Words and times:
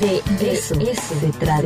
De, 0.00 0.16
eso, 0.50 0.74
se, 0.74 1.30
trata. 1.38 1.62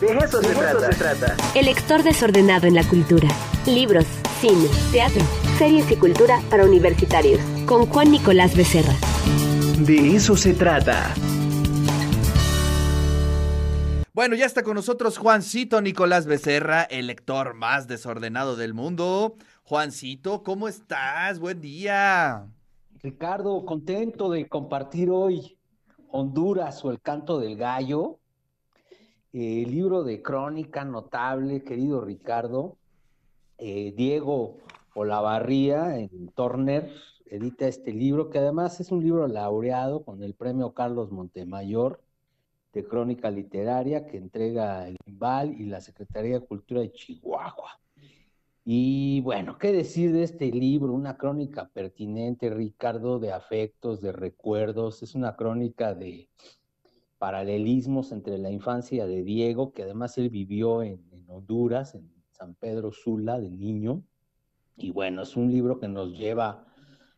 De 0.00 0.06
eso, 0.06 0.40
se, 0.40 0.54
trata. 0.54 0.92
se 0.92 0.98
trata. 0.98 1.36
El 1.56 1.66
lector 1.66 2.04
desordenado 2.04 2.68
en 2.68 2.76
la 2.76 2.84
cultura. 2.84 3.28
Libros, 3.66 4.04
cine, 4.40 4.68
teatro, 4.92 5.22
series 5.58 5.90
y 5.90 5.96
cultura 5.96 6.40
para 6.48 6.64
universitarios. 6.64 7.40
Con 7.66 7.86
Juan 7.86 8.12
Nicolás 8.12 8.56
Becerra. 8.56 8.94
De 9.80 10.14
eso 10.14 10.36
se 10.36 10.54
trata. 10.54 11.12
Bueno, 14.12 14.36
ya 14.36 14.46
está 14.46 14.62
con 14.62 14.74
nosotros 14.74 15.18
Juancito 15.18 15.80
Nicolás 15.80 16.26
Becerra, 16.26 16.82
el 16.84 17.08
lector 17.08 17.54
más 17.54 17.88
desordenado 17.88 18.54
del 18.54 18.74
mundo. 18.74 19.34
Juancito, 19.64 20.44
¿cómo 20.44 20.68
estás? 20.68 21.40
Buen 21.40 21.60
día. 21.60 22.46
Ricardo, 23.02 23.64
contento 23.64 24.30
de 24.30 24.46
compartir 24.46 25.10
hoy 25.10 25.56
Honduras 26.12 26.84
o 26.84 26.90
el 26.90 27.00
canto 27.00 27.38
del 27.38 27.56
gallo, 27.56 28.18
eh, 29.32 29.64
libro 29.66 30.02
de 30.02 30.22
crónica 30.22 30.84
notable, 30.84 31.62
querido 31.62 32.00
Ricardo. 32.00 32.76
Eh, 33.58 33.92
Diego 33.96 34.58
Olavarría 34.94 35.98
en 35.98 36.28
Turner 36.28 36.90
edita 37.26 37.68
este 37.68 37.92
libro, 37.92 38.28
que 38.28 38.38
además 38.38 38.80
es 38.80 38.90
un 38.90 39.02
libro 39.02 39.28
laureado 39.28 40.04
con 40.04 40.22
el 40.22 40.34
premio 40.34 40.72
Carlos 40.72 41.12
Montemayor 41.12 42.00
de 42.72 42.84
Crónica 42.84 43.30
Literaria 43.30 44.06
que 44.06 44.16
entrega 44.16 44.88
el 44.88 44.96
IMBAL 45.06 45.60
y 45.60 45.66
la 45.66 45.80
Secretaría 45.80 46.40
de 46.40 46.46
Cultura 46.46 46.80
de 46.80 46.92
Chihuahua. 46.92 47.78
Y 48.64 49.22
bueno, 49.22 49.56
¿qué 49.58 49.72
decir 49.72 50.12
de 50.12 50.22
este 50.22 50.50
libro? 50.50 50.92
Una 50.92 51.16
crónica 51.16 51.68
pertinente, 51.68 52.50
Ricardo, 52.50 53.18
de 53.18 53.32
afectos, 53.32 54.02
de 54.02 54.12
recuerdos. 54.12 55.02
Es 55.02 55.14
una 55.14 55.34
crónica 55.34 55.94
de 55.94 56.28
paralelismos 57.18 58.12
entre 58.12 58.38
la 58.38 58.50
infancia 58.50 59.06
de 59.06 59.22
Diego, 59.22 59.72
que 59.72 59.84
además 59.84 60.18
él 60.18 60.28
vivió 60.28 60.82
en, 60.82 61.00
Honduras, 61.28 61.94
en 61.94 62.10
San 62.30 62.54
Pedro 62.54 62.92
Sula, 62.92 63.38
de 63.38 63.50
niño. 63.50 64.02
Y 64.76 64.90
bueno, 64.90 65.22
es 65.22 65.36
un 65.36 65.50
libro 65.50 65.78
que 65.78 65.88
nos 65.88 66.16
lleva 66.18 66.66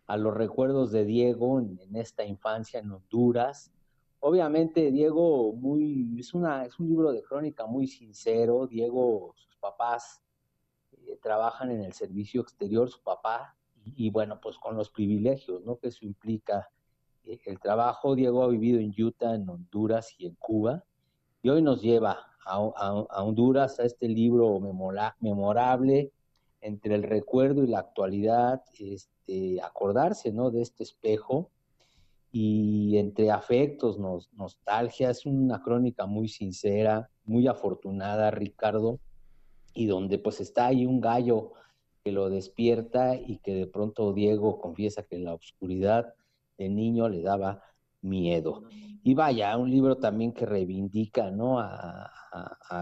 a 0.06 0.16
los 0.16 0.34
recuerdos 0.34 0.92
de 0.92 1.04
Diego 1.04 1.60
en, 1.60 1.78
esta 1.96 2.24
infancia 2.24 2.78
en 2.80 2.92
Honduras. 2.92 3.72
Obviamente, 4.20 4.92
Diego, 4.92 5.52
muy, 5.54 6.16
es, 6.18 6.34
una, 6.34 6.66
es 6.66 6.78
un 6.78 6.88
libro 6.88 7.12
de 7.12 7.22
crónica 7.22 7.66
muy 7.66 7.88
sincero. 7.88 8.66
Diego, 8.68 9.32
sus 9.36 9.56
papás 9.56 10.22
trabajan 11.22 11.70
en 11.70 11.82
el 11.82 11.92
servicio 11.92 12.42
exterior, 12.42 12.90
su 12.90 13.02
papá, 13.02 13.56
y, 13.84 14.10
bueno, 14.10 14.40
pues 14.40 14.58
con 14.58 14.76
los 14.76 14.90
privilegios, 14.90 15.64
¿no? 15.64 15.76
Que 15.78 15.88
eso 15.88 16.04
implica 16.04 16.68
eh, 17.24 17.40
el 17.46 17.58
trabajo. 17.58 18.14
Diego 18.14 18.44
ha 18.44 18.48
vivido 18.48 18.78
en 18.78 18.94
Utah, 18.96 19.34
en 19.34 19.48
Honduras 19.48 20.14
y 20.18 20.26
en 20.26 20.34
Cuba, 20.36 20.84
y 21.42 21.48
hoy 21.48 21.62
nos 21.62 21.82
lleva 21.82 22.26
a, 22.44 22.60
Honduras, 23.22 23.80
a 23.80 23.84
este 23.84 24.08
libro 24.08 24.60
memorable 25.20 26.12
entre 26.60 26.94
el 26.94 27.02
recuerdo 27.02 27.64
y 27.64 27.68
la 27.68 27.80
actualidad, 27.80 28.62
este, 28.78 29.60
acordarse, 29.62 30.32
¿no? 30.32 30.50
De 30.50 30.62
este 30.62 30.84
espejo 30.84 31.50
y 32.30 32.96
entre 32.96 33.30
afectos, 33.30 33.98
nostalgia, 34.32 35.10
es 35.10 35.26
una 35.26 35.60
crónica 35.60 36.06
muy 36.06 36.28
sincera, 36.28 37.10
muy 37.24 37.46
afortunada, 37.46 38.30
Ricardo, 38.30 39.00
y 39.74 39.86
donde 39.86 40.18
pues 40.18 40.40
está 40.40 40.66
ahí 40.66 40.86
un 40.86 41.00
gallo 41.00 41.52
que 42.04 42.12
lo 42.12 42.30
despierta 42.30 43.16
y 43.16 43.38
que 43.38 43.54
de 43.54 43.66
pronto 43.66 44.12
Diego 44.12 44.60
confiesa 44.60 45.04
que 45.04 45.16
en 45.16 45.24
la 45.24 45.34
oscuridad 45.34 46.14
de 46.58 46.68
niño 46.68 47.08
le 47.08 47.22
daba 47.22 47.62
miedo. 48.00 48.64
Y 49.04 49.14
vaya, 49.14 49.56
un 49.56 49.70
libro 49.70 49.96
también 49.96 50.32
que 50.32 50.46
reivindica 50.46 51.30
¿no? 51.30 51.58
a, 51.58 52.10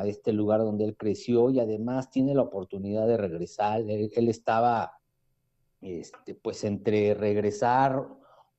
este 0.05 0.33
lugar 0.33 0.61
donde 0.61 0.85
él 0.85 0.97
creció 0.97 1.51
y 1.51 1.59
además 1.59 2.11
tiene 2.11 2.35
la 2.35 2.43
oportunidad 2.43 3.07
de 3.09 3.17
regresar. 3.17 3.81
Él, 3.81 4.29
estaba 4.29 4.93
este, 5.81 6.35
pues 6.35 6.63
entre 6.63 7.15
regresar 7.15 8.07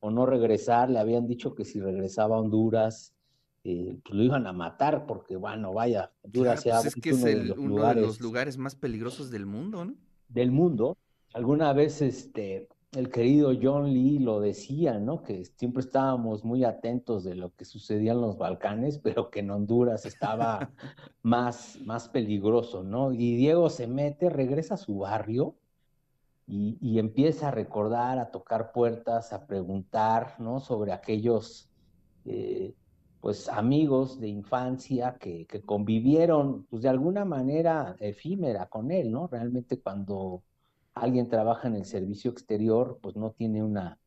o 0.01 0.11
no 0.11 0.25
regresar, 0.25 0.89
le 0.89 0.99
habían 0.99 1.27
dicho 1.27 1.55
que 1.55 1.63
si 1.63 1.79
regresaba 1.79 2.35
a 2.35 2.39
Honduras 2.39 3.15
eh, 3.63 3.99
pues 4.03 4.15
lo 4.15 4.23
iban 4.23 4.47
a 4.47 4.53
matar 4.53 5.05
porque, 5.05 5.35
bueno, 5.35 5.73
vaya, 5.73 6.11
Honduras 6.23 6.63
pues 6.63 6.85
es 6.85 6.95
que 6.95 7.11
es 7.11 7.23
uno 7.57 7.87
de 7.87 8.01
los 8.01 8.19
lugares 8.19 8.57
más 8.57 8.75
peligrosos 8.75 9.29
del 9.29 9.45
mundo, 9.45 9.85
¿no? 9.85 9.95
Del 10.29 10.51
mundo. 10.51 10.97
Alguna 11.33 11.71
vez 11.73 12.01
este, 12.01 12.67
el 12.93 13.09
querido 13.09 13.53
John 13.61 13.93
Lee 13.93 14.19
lo 14.19 14.39
decía, 14.39 14.99
¿no? 14.99 15.23
Que 15.23 15.45
siempre 15.45 15.81
estábamos 15.81 16.43
muy 16.43 16.63
atentos 16.63 17.23
de 17.23 17.35
lo 17.35 17.53
que 17.55 17.65
sucedía 17.65 18.13
en 18.13 18.21
los 18.21 18.37
Balcanes, 18.37 18.97
pero 18.97 19.29
que 19.29 19.39
en 19.39 19.51
Honduras 19.51 20.05
estaba 20.05 20.71
más, 21.21 21.79
más 21.85 22.09
peligroso, 22.09 22.83
¿no? 22.83 23.13
Y 23.13 23.35
Diego 23.35 23.69
se 23.69 23.87
mete, 23.87 24.29
regresa 24.29 24.73
a 24.73 24.77
su 24.77 24.97
barrio 24.97 25.55
y, 26.47 26.99
empieza 26.99 27.47
a 27.47 27.51
recordar, 27.51 28.19
a 28.19 28.29
tocar 28.29 28.73
puertas, 28.73 29.31
a 29.31 29.47
preguntar, 29.47 30.35
¿no? 30.39 30.59
Sobre 30.59 30.91
aquellos 30.91 31.69
eh, 32.25 32.73
pues 33.21 33.47
amigos 33.49 34.19
de 34.19 34.27
infancia 34.27 35.17
que, 35.19 35.47
convivieron 35.65 36.65
pues 36.65 36.81
de 36.81 36.89
alguna 36.89 37.23
manera 37.23 37.95
efímera 37.99 38.67
con 38.67 38.91
él, 38.91 39.11
¿no? 39.11 39.27
Realmente 39.27 39.79
cuando 39.79 40.43
alguien 40.95 41.29
trabaja 41.29 41.67
en 41.67 41.75
el 41.75 41.85
servicio 41.85 42.31
exterior, 42.31 42.99
pues 43.01 43.15
no 43.15 43.31
tiene 43.31 43.63
una, 43.63 43.99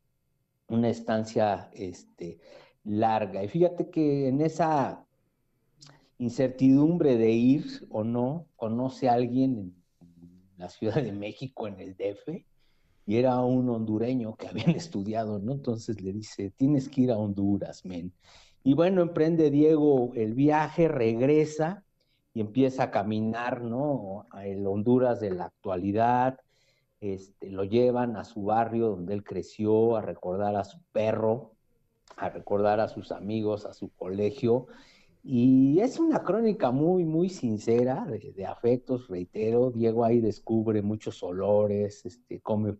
una 0.67 0.89
estancia 0.89 1.69
este, 1.73 2.39
larga. 2.83 3.43
Y 3.43 3.47
fíjate 3.47 3.89
que 3.89 4.27
en 4.27 4.41
esa 4.41 5.05
incertidumbre 6.17 7.17
de 7.17 7.31
ir 7.31 7.87
o 7.89 8.03
no, 8.03 8.47
conoce 8.55 9.09
a 9.09 9.13
alguien 9.13 9.57
en, 9.57 9.85
la 10.57 10.69
Ciudad 10.69 11.01
de 11.03 11.11
México, 11.11 11.67
en 11.67 11.79
el 11.81 11.95
DF, 11.95 12.45
y 13.07 13.17
era 13.17 13.39
un 13.41 13.69
hondureño 13.69 14.35
que 14.35 14.47
habían 14.47 14.69
estudiado, 14.75 15.39
¿no? 15.39 15.53
Entonces 15.53 16.01
le 16.01 16.13
dice, 16.13 16.51
tienes 16.51 16.87
que 16.89 17.01
ir 17.01 17.11
a 17.11 17.17
Honduras, 17.17 17.83
men. 17.85 18.13
Y 18.67 18.73
bueno, 18.73 19.03
emprende 19.03 19.51
Diego 19.51 20.11
el 20.15 20.33
viaje, 20.33 20.87
regresa 20.87 21.83
y 22.33 22.41
empieza 22.41 22.85
a 22.85 22.91
caminar, 22.91 23.61
¿no? 23.61 24.25
A 24.31 24.47
el 24.47 24.65
Honduras 24.65 25.19
de 25.19 25.29
la 25.29 25.45
actualidad. 25.45 26.39
Este, 26.99 27.51
lo 27.51 27.63
llevan 27.63 28.17
a 28.17 28.23
su 28.23 28.45
barrio 28.45 28.87
donde 28.87 29.13
él 29.13 29.23
creció, 29.23 29.95
a 29.95 30.01
recordar 30.01 30.55
a 30.55 30.63
su 30.63 30.79
perro, 30.91 31.51
a 32.17 32.29
recordar 32.29 32.79
a 32.79 32.87
sus 32.87 33.11
amigos, 33.11 33.67
a 33.67 33.73
su 33.75 33.89
colegio. 33.89 34.65
Y 35.23 35.79
es 35.79 35.99
una 35.99 36.23
crónica 36.23 36.71
muy, 36.71 37.05
muy 37.05 37.29
sincera 37.29 38.07
de, 38.07 38.47
afectos, 38.47 39.09
reitero. 39.09 39.69
Diego 39.69 40.03
ahí 40.03 40.21
descubre 40.21 40.81
muchos 40.81 41.21
olores, 41.21 42.03
este, 42.03 42.41
come, 42.41 42.77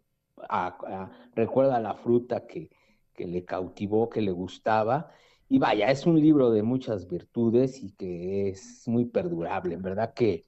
recuerda 1.35 1.79
la 1.79 1.93
fruta 1.93 2.47
que, 2.47 2.71
que 3.13 3.27
le 3.27 3.45
cautivó, 3.45 4.09
que 4.09 4.21
le 4.21 4.31
gustaba 4.31 5.11
y 5.47 5.59
vaya, 5.59 5.91
es 5.91 6.05
un 6.05 6.19
libro 6.19 6.51
de 6.51 6.63
muchas 6.63 7.07
virtudes 7.07 7.83
y 7.83 7.91
que 7.91 8.49
es 8.49 8.87
muy 8.87 9.05
perdurable, 9.05 9.75
en 9.75 9.81
verdad 9.81 10.13
que 10.13 10.45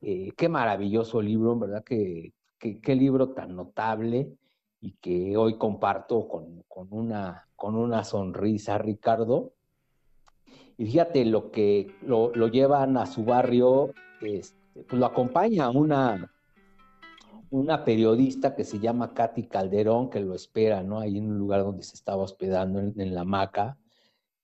eh, 0.00 0.32
qué 0.36 0.48
maravilloso 0.48 1.20
libro, 1.20 1.52
en 1.52 1.60
verdad 1.60 1.84
que 1.84 2.32
qué 2.58 2.94
libro 2.94 3.30
tan 3.30 3.56
notable 3.56 4.36
y 4.80 4.92
que 5.00 5.36
hoy 5.36 5.58
comparto 5.58 6.28
con, 6.28 6.64
una, 6.90 7.48
con 7.56 7.76
una 7.76 8.04
sonrisa, 8.04 8.78
Ricardo. 8.78 9.52
Y 10.76 10.86
fíjate 10.86 11.24
lo 11.24 11.50
que 11.50 11.94
lo, 12.02 12.32
llevan 12.48 12.96
a 12.96 13.06
su 13.06 13.24
barrio, 13.24 13.92
este, 14.20 14.82
pues 14.84 14.98
lo 14.98 15.06
acompaña 15.06 15.70
una, 15.70 16.32
una 17.50 17.84
periodista 17.84 18.54
que 18.54 18.64
se 18.64 18.80
llama 18.80 19.14
Katy 19.14 19.44
Calderón, 19.44 20.10
que 20.10 20.20
lo 20.20 20.34
espera, 20.34 20.82
¿no? 20.82 21.00
Ahí 21.00 21.18
en 21.18 21.30
un 21.30 21.38
lugar 21.38 21.62
donde 21.62 21.82
se 21.82 21.94
estaba 21.94 22.22
hospedando, 22.22 22.80
en, 22.80 22.94
en 22.96 23.14
la 23.14 23.22
hamaca 23.22 23.78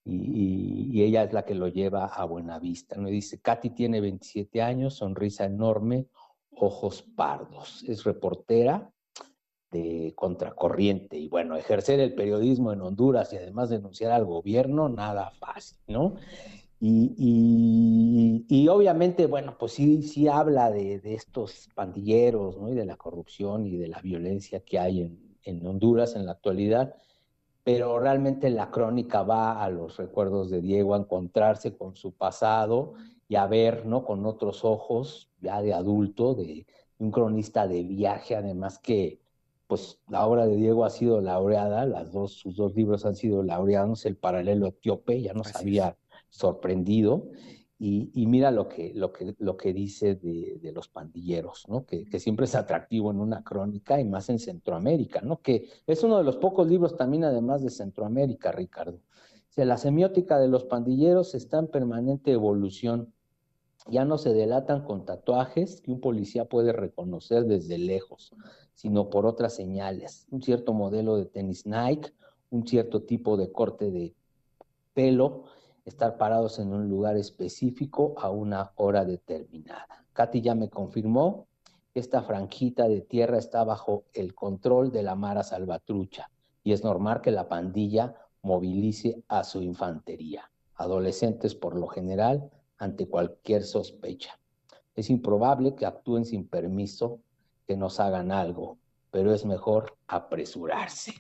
y, 0.09 1.03
ella 1.03 1.23
es 1.25 1.33
la 1.33 1.45
que 1.45 1.55
lo 1.55 1.69
lleva 1.69 2.07
a 2.07 2.25
Buenavista. 2.25 2.97
¿no? 2.97 3.09
dice, 3.09 3.41
Katy 3.41 3.71
tiene 3.71 4.01
27 4.01 4.63
años, 4.63 4.95
sonrisa 4.95 5.45
enorme, 5.45 6.07
ojos 6.51 7.03
pardos, 7.03 7.85
es 7.87 8.05
reportera 8.05 8.91
de 9.71 10.15
contracorriente 10.17 11.19
y 11.19 11.29
bueno, 11.29 11.55
ejercer 11.57 12.01
el 12.01 12.15
periodismo 12.15 12.73
en 12.73 12.81
Honduras 12.81 13.33
y 13.33 13.37
además 13.37 13.69
denunciar 13.69 14.13
al 14.13 14.25
gobierno, 14.25 14.89
nada 14.89 15.31
fácil, 15.31 15.79
¿no? 15.89 16.15
Y, 16.81 18.69
obviamente, 18.69 19.27
bueno, 19.27 19.57
pues 19.59 19.73
sí, 19.73 20.03
sí 20.03 20.29
habla 20.29 20.71
de, 20.71 21.01
estos 21.05 21.69
pandilleros, 21.75 22.57
¿no? 22.57 22.71
Y 22.71 22.75
de 22.75 22.87
la 22.87 22.97
corrupción 22.97 23.67
y 23.67 23.77
de 23.77 23.89
la 23.89 24.01
violencia 24.01 24.61
que 24.61 24.79
hay 24.79 25.19
en 25.43 25.67
Honduras 25.67 26.15
en 26.15 26.25
la 26.25 26.33
actualidad 26.33 26.95
pero 27.69 27.99
realmente 27.99 28.49
la 28.49 28.71
crónica 28.71 29.23
va 29.25 29.63
a 29.63 29.69
los 29.69 29.99
recuerdos 29.99 30.49
de 30.49 30.63
Diego, 30.63 30.95
a 30.95 31.01
encontrarse 31.01 31.77
con 31.77 31.95
su 31.97 32.13
pasado 32.13 32.95
y 33.29 33.37
a 33.37 33.47
ver, 33.47 33.85
¿no? 33.85 34.07
Con 34.07 34.25
otros 34.25 34.65
ojos, 34.65 35.31
ya 35.43 35.61
de 35.61 35.75
adulto, 35.75 36.35
de 36.35 36.67
un 36.97 37.11
cronista 37.11 37.69
de 37.69 37.83
viaje, 37.83 38.35
además 38.35 38.79
que, 38.79 39.21
pues, 39.67 40.01
la 40.09 40.27
obra 40.27 40.47
de 40.47 40.57
Diego 40.57 40.87
ha 40.87 40.89
sido 40.89 41.21
laureada, 41.21 41.85
las 41.85 42.11
dos, 42.11 42.33
sus 42.33 42.57
dos 42.57 42.75
libros 42.75 43.05
han 43.05 43.17
sido 43.17 43.43
laureados, 43.43 44.07
El 44.07 44.17
paralelo 44.17 44.69
etíope, 44.69 45.21
ya 45.21 45.35
nos 45.35 45.55
había 45.55 45.99
sorprendido. 46.31 47.27
Y, 47.81 48.27
mira 48.27 48.51
lo 48.51 48.69
que, 48.69 48.93
lo 48.93 49.13
que, 49.13 49.37
lo 49.39 49.57
que 49.57 49.73
dice 49.73 50.17
de, 50.17 50.73
los 50.75 50.89
pandilleros, 50.89 51.69
¿no? 51.69 51.87
Que, 51.87 52.19
siempre 52.19 52.47
es 52.47 52.57
atractivo 52.57 53.13
en 53.13 53.21
una 53.21 53.45
crónica 53.45 54.01
y 54.01 54.05
más 54.05 54.29
en 54.31 54.41
Centroamérica, 54.41 55.21
¿no? 55.21 55.41
Que 55.41 55.69
es 55.87 56.03
uno 56.03 56.19
de 56.19 56.25
los 56.25 56.39
pocos 56.39 56.67
libros 56.67 56.97
también, 56.97 57.23
además 57.23 57.63
de 57.63 57.71
Centroamérica, 57.71 58.51
Ricardo. 58.51 58.99
La 59.65 59.77
semiótica 59.77 60.39
de 60.39 60.47
los 60.47 60.65
pandilleros 60.65 61.35
está 61.35 61.59
en 61.59 61.67
permanente 61.67 62.31
evolución. 62.31 63.13
Ya 63.89 64.05
no 64.05 64.19
se 64.19 64.33
delatan 64.33 64.85
con 64.85 65.05
tatuajes 65.05 65.81
que 65.81 65.91
un 65.91 66.01
policía 66.01 66.45
puede 66.45 66.73
reconocer 66.73 67.45
desde 67.45 67.77
lejos, 67.77 68.33
sino 68.75 69.11
por 69.11 69.27
otras 69.27 69.55
señales. 69.55 70.27
Un 70.31 70.43
cierto 70.43 70.75
modelo 70.75 71.17
de 71.17 71.27
tenis 71.27 71.67
Nike, 71.67 72.13
un 72.51 72.67
cierto 72.67 73.03
tipo 73.03 73.37
de 73.37 73.51
corte 73.51 73.91
de 73.91 74.15
pelo, 74.95 75.45
estar 75.89 76.17
parados 76.17 76.59
en 76.59 76.73
un 76.73 76.89
lugar 76.89 77.17
específico 77.17 78.15
a 78.19 78.31
una 78.31 78.73
hora 78.77 79.05
determinada. 79.05 80.05
Katy 80.13 80.41
ya 80.41 80.55
me 80.55 80.69
confirmó 80.69 81.47
que 81.93 82.01
esta 82.01 82.23
franjita 82.23 82.89
de 82.89 83.01
tierra 83.01 83.39
está 83.39 83.65
bajo 83.65 84.05
el 84.13 84.35
control 84.35 84.93
de 84.93 85.03
la 85.03 85.15
Mara 85.15 85.43
Salvatrucha 85.43 86.31
y 86.63 86.73
es 86.73 86.85
normal 86.85 87.21
que 87.21 87.31
la 87.31 87.49
pandilla 87.49 88.15
movilice 88.43 89.23
a 89.29 89.45
su 89.45 89.63
infantería, 89.63 90.51
adolescentes 90.75 91.55
por 91.55 91.77
lo 91.77 91.89
general, 91.89 92.51
ante 92.79 93.09
cualquier 93.09 93.65
sospecha. 93.65 94.39
Es 94.95 95.11
improbable 95.11 95.75
que 95.75 95.87
actúen 95.87 96.25
sin 96.25 96.47
permiso, 96.47 97.21
que 97.67 97.77
nos 97.77 98.01
hagan 98.01 98.31
algo, 98.31 98.79
pero 99.11 99.33
es 99.33 99.45
mejor 99.45 99.97
apresurarse. 100.07 101.15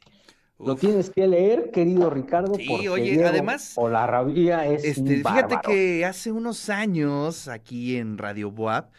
Lo 0.58 0.75
tienes 0.75 1.10
que 1.10 1.26
leer, 1.28 1.70
querido 1.70 2.10
Ricardo. 2.10 2.55
Sí, 2.56 2.88
oye, 2.88 3.25
además. 3.25 3.75
O 3.76 3.88
la 3.88 4.06
rabia 4.06 4.66
es. 4.66 4.84
Este, 4.84 5.19
fíjate 5.19 5.58
que 5.64 6.05
hace 6.05 6.32
unos 6.32 6.69
años, 6.69 7.46
aquí 7.46 7.96
en 7.96 8.19
Radio 8.19 8.50
Boab, 8.50 8.90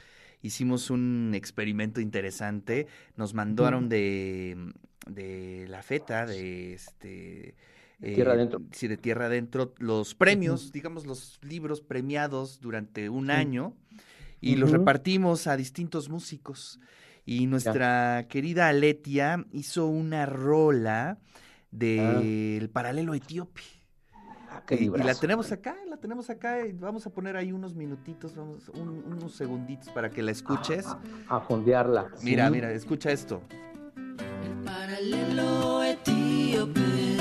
hicimos 0.41 0.89
un 0.89 1.33
experimento 1.35 1.99
interesante. 1.99 2.87
Nos 3.17 3.33
mandaron 3.33 3.89
de, 3.89 4.71
de 5.05 5.65
la 5.67 5.83
FETA, 5.83 6.25
de 6.25 6.73
este. 6.73 7.55
tierra 8.01 8.33
adentro. 8.33 8.61
Sí, 8.71 8.87
de 8.87 8.95
Tierra 8.95 9.25
Adentro, 9.25 9.73
los 9.79 10.15
premios, 10.15 10.71
digamos, 10.71 11.05
los 11.05 11.39
libros 11.43 11.81
premiados 11.81 12.61
durante 12.61 13.09
un 13.09 13.31
año 13.31 13.75
y 14.39 14.55
los 14.55 14.71
repartimos 14.71 15.47
a 15.47 15.57
distintos 15.57 16.07
músicos. 16.07 16.79
Y 17.25 17.47
nuestra 17.47 18.27
querida 18.29 18.69
Aletia 18.69 19.45
hizo 19.51 19.87
una 19.87 20.25
rola 20.25 21.19
del 21.71 22.69
paralelo 22.69 23.13
etíope. 23.13 23.61
Ah, 24.51 24.63
y, 24.71 24.89
la 24.89 25.13
tenemos 25.13 25.51
acá, 25.51 25.75
la 25.87 25.97
tenemos 25.97 26.29
acá 26.31 26.65
y 26.65 26.71
vamos 26.73 27.05
a 27.05 27.11
poner 27.11 27.37
ahí 27.37 27.51
unos 27.51 27.75
minutitos, 27.75 28.33
unos 28.35 29.35
segunditos 29.35 29.89
para 29.89 30.09
que 30.09 30.23
la 30.23 30.31
escuches. 30.31 30.87
A, 31.27 31.39
fondearla. 31.39 32.07
Mira, 32.23 32.49
mira, 32.49 32.71
escucha 32.71 33.11
esto. 33.11 33.41
El 34.43 34.63
paralelo 34.65 35.83
etíope, 35.83 37.18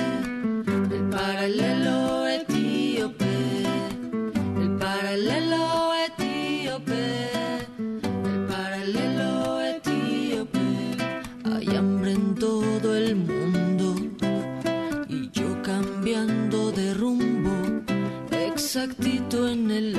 en 18.81 19.71
el 19.73 19.99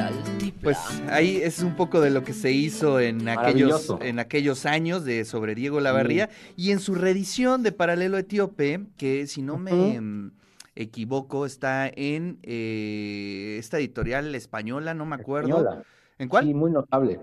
Pues 0.64 0.78
ahí 1.10 1.38
es 1.38 1.62
un 1.62 1.76
poco 1.76 2.00
de 2.00 2.10
lo 2.10 2.24
que 2.24 2.32
se 2.32 2.54
hizo 2.54 3.02
en 3.02 3.28
aquellos, 3.28 3.94
en 4.00 4.20
aquellos 4.20 4.66
años 4.66 5.04
de 5.04 5.26
sobre 5.26 5.54
Diego 5.54 5.82
Lavarría 5.82 6.30
y 6.56 6.72
en 6.72 6.80
su 6.80 6.96
reedición 6.96 7.62
de 7.62 7.74
Paralelo 7.74 8.18
Etíope, 8.18 8.86
que 8.96 9.28
si 9.28 9.42
no 9.42 9.58
me 9.58 10.00
mm, 10.00 10.32
equivoco 10.76 11.46
está 11.46 11.90
en 11.94 12.40
eh, 12.44 13.58
esta 13.60 13.80
editorial 13.80 14.34
española, 14.34 14.94
no 14.94 15.06
me 15.06 15.16
acuerdo. 15.16 15.84
¿En 16.18 16.30
cuál? 16.30 16.46
Sí, 16.46 16.54
muy 16.54 16.72
notable. 16.72 17.20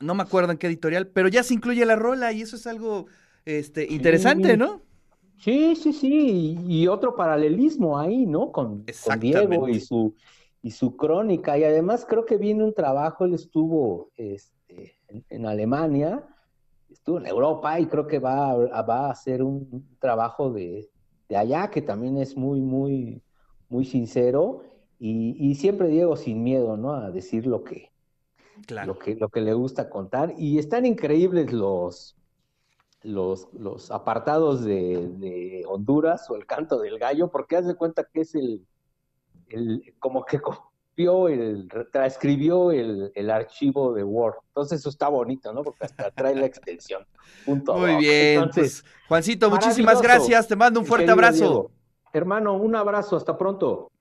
No 0.00 0.16
me 0.16 0.22
acuerdo 0.24 0.50
en 0.50 0.58
qué 0.58 0.66
editorial, 0.66 1.06
pero 1.06 1.28
ya 1.28 1.44
se 1.44 1.54
incluye 1.54 1.86
la 1.86 1.94
rola 1.94 2.32
y 2.32 2.42
eso 2.42 2.56
es 2.56 2.66
algo 2.66 3.06
este, 3.44 3.86
interesante, 3.88 4.56
¿no? 4.56 4.82
Sí, 5.38 5.76
sí, 5.76 5.92
sí, 5.92 6.58
y, 6.66 6.86
otro 6.88 7.14
paralelismo 7.16 7.98
ahí, 7.98 8.26
¿no? 8.26 8.50
Con, 8.52 8.84
con 9.04 9.20
Diego 9.20 9.68
y 9.68 9.80
su 9.80 10.14
y 10.62 10.70
su 10.70 10.96
crónica. 10.96 11.58
Y 11.58 11.64
además 11.64 12.06
creo 12.08 12.24
que 12.24 12.38
viene 12.38 12.64
un 12.64 12.72
trabajo, 12.72 13.24
él 13.24 13.34
estuvo 13.34 14.10
este, 14.16 14.96
en, 15.28 15.46
Alemania, 15.46 16.24
estuvo 16.90 17.18
en 17.18 17.26
Europa 17.26 17.78
y 17.80 17.86
creo 17.86 18.06
que 18.06 18.20
va, 18.20 18.52
a, 18.52 18.82
va 18.82 19.06
a 19.06 19.10
hacer 19.10 19.42
un 19.42 19.96
trabajo 19.98 20.50
de, 20.50 20.88
allá 21.36 21.68
que 21.70 21.82
también 21.82 22.16
es 22.18 22.36
muy, 22.36 22.60
muy, 22.60 23.22
muy 23.68 23.84
sincero. 23.84 24.62
Y, 25.04 25.56
siempre 25.56 25.88
Diego 25.88 26.14
sin 26.14 26.44
miedo, 26.44 26.76
¿no? 26.76 26.92
A 26.92 27.10
decir 27.10 27.44
lo 27.44 27.64
que, 27.64 27.90
lo 28.86 28.96
que, 28.96 29.16
lo 29.16 29.28
que 29.30 29.40
le 29.40 29.52
gusta 29.52 29.90
contar. 29.90 30.32
Y 30.38 30.58
están 30.58 30.86
increíbles 30.86 31.52
los, 31.52 32.16
los, 33.02 33.48
los 33.52 33.90
apartados 33.90 34.62
de, 34.62 35.08
de 35.08 35.64
Honduras 35.66 36.30
o 36.30 36.36
el 36.36 36.46
canto 36.46 36.78
del 36.78 37.00
gallo, 37.00 37.32
porque 37.32 37.56
haz 37.56 37.66
de 37.66 37.74
cuenta 37.74 38.04
que 38.04 38.20
es 38.20 38.36
el, 38.36 38.64
como 39.98 40.24
que 40.24 40.40
copió, 40.40 41.28
el, 41.28 41.68
transcribió 41.92 42.72
el, 42.72 43.12
el, 43.14 43.30
archivo 43.30 43.92
de 43.92 44.02
Word. 44.02 44.36
Entonces 44.48 44.80
eso 44.80 44.88
está 44.88 45.08
bonito, 45.08 45.52
¿no? 45.52 45.62
Porque 45.62 45.84
hasta 45.84 46.10
trae 46.10 46.34
la 46.34 46.46
extensión. 46.46 47.06
Muy 47.46 47.96
bien. 47.96 48.38
Entonces, 48.38 48.82
pues, 48.82 49.08
Juancito, 49.08 49.50
muchísimas 49.50 50.02
gracias. 50.02 50.48
Te 50.48 50.56
mando 50.56 50.80
un 50.80 50.86
fuerte 50.86 51.10
abrazo. 51.10 51.70
Hermano, 52.12 52.54
un 52.54 52.74
abrazo. 52.74 53.16
Hasta 53.16 53.36
pronto. 53.36 53.91